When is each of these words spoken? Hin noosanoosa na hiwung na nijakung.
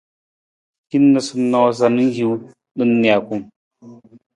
Hin 0.91 1.05
noosanoosa 1.11 1.85
na 1.89 2.01
hiwung 2.15 2.43
na 2.75 2.83
nijakung. 2.85 3.45